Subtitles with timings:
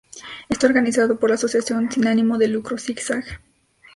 [0.49, 3.23] Está organizado por la asociación sin ánimo de lucro Zig Zag.